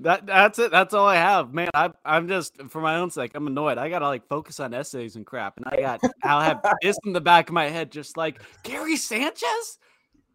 [0.00, 0.70] That that's it.
[0.70, 1.70] That's all I have, man.
[1.72, 3.32] I I'm just for my own sake.
[3.34, 3.78] I'm annoyed.
[3.78, 7.14] I gotta like focus on essays and crap, and I got I'll have this in
[7.14, 9.78] the back of my head, just like Gary Sanchez.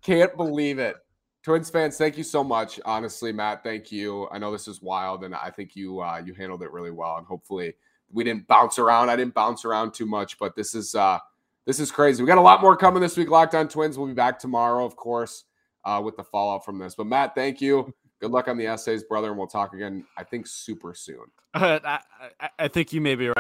[0.01, 0.95] Can't believe it.
[1.43, 2.79] Twins fans, thank you so much.
[2.83, 4.27] Honestly, Matt, thank you.
[4.31, 7.17] I know this is wild, and I think you uh, you handled it really well.
[7.17, 7.73] And hopefully,
[8.11, 9.09] we didn't bounce around.
[9.09, 11.19] I didn't bounce around too much, but this is uh,
[11.67, 12.23] this is crazy.
[12.23, 13.29] We got a lot more coming this week.
[13.29, 13.97] Locked on Twins.
[13.97, 15.43] We'll be back tomorrow, of course,
[15.83, 16.95] uh, with the fallout from this.
[16.95, 17.93] But Matt, thank you.
[18.21, 20.05] Good luck on the essays, brother, and we'll talk again.
[20.17, 21.25] I think super soon.
[21.53, 21.99] I,
[22.39, 23.35] I, I think you may be right.